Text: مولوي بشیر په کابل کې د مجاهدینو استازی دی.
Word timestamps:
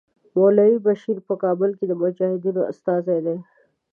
مولوي 0.35 0.77
بشیر 0.85 1.17
په 1.27 1.33
کابل 1.43 1.69
کې 1.77 1.85
د 1.87 1.93
مجاهدینو 2.01 2.61
استازی 2.71 3.17
دی. 3.25 3.37